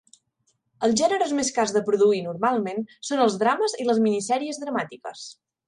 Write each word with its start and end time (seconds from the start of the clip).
Els 0.87 0.95
gèneres 1.01 1.33
més 1.39 1.51
cars 1.57 1.73
de 1.75 1.83
produir 1.91 2.23
normalment 2.29 2.83
són 3.11 3.23
els 3.29 3.39
drames 3.47 3.79
i 3.85 3.89
les 3.93 4.03
mini 4.09 4.25
sèries 4.33 4.63
dramàtiques. 4.67 5.31